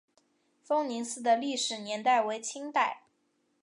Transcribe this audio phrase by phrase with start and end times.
[0.63, 3.03] 丰宁寺的历史年代为清代。